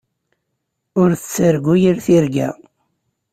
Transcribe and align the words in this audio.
Ur 1.01 1.09
tettargu 1.19 1.73
yir 1.83 1.97
tirga. 2.05 2.49